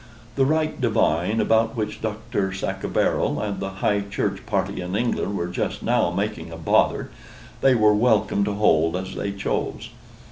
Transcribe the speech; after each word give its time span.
The 0.35 0.45
right 0.47 0.81
divine, 0.81 1.39
about 1.39 1.75
which 1.75 2.01
Dr. 2.01 2.51
Sacheverel 2.53 3.39
and 3.39 3.59
the 3.59 3.69
High 3.85 4.01
Church 4.01 4.43
party 4.47 4.81
in 4.81 4.95
England 4.95 5.37
were 5.37 5.45
just 5.45 5.83
now 5.83 6.09
making 6.09 6.51
a 6.51 6.57
bother, 6.57 7.11
they 7.61 7.75
were 7.75 7.93
welcome 7.93 8.43
to 8.45 8.53
hold 8.53 8.95
as 8.95 9.13
they 9.13 9.31
chose. 9.31 9.91